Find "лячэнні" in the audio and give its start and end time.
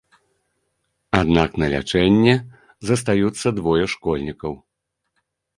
1.75-2.35